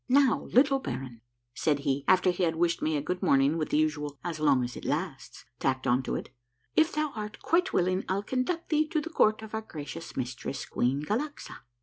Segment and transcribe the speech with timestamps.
[0.09, 1.21] "Now, little baron,"
[1.53, 4.63] said he, after he had wished me a good morning with the usual" as long
[4.63, 6.33] as it lasts" tacked to it,"
[6.75, 10.17] if thou art quite willing, I'll conduct thee to the court of our gra cious
[10.17, 11.57] mistress, Queen Galaxa.